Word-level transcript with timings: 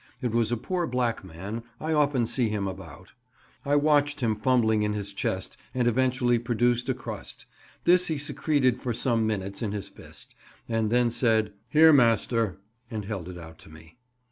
It 0.19 0.31
was 0.31 0.51
a 0.51 0.57
poor 0.57 0.87
black 0.87 1.23
man 1.23 1.61
(I 1.79 1.93
often 1.93 2.25
see 2.25 2.49
him 2.49 2.67
about). 2.67 3.13
I 3.63 3.75
watched 3.75 4.19
him 4.19 4.35
fumbling 4.35 4.81
in 4.81 4.93
his 4.93 5.13
chest 5.13 5.57
and 5.75 5.87
eventually 5.87 6.39
produce 6.39 6.89
a 6.89 6.95
crust; 6.95 7.45
this 7.83 8.07
he 8.07 8.17
secreted 8.17 8.81
for 8.81 8.95
some 8.95 9.27
minutes 9.27 9.61
in 9.61 9.73
his 9.73 9.89
fist, 9.89 10.33
and 10.67 10.89
then 10.89 11.11
said, 11.11 11.53
"Here, 11.69 11.93
master," 11.93 12.57
and 12.89 13.05
held 13.05 13.29
it 13.29 13.37
out 13.37 13.59
to 13.59 13.69
me. 13.69 13.99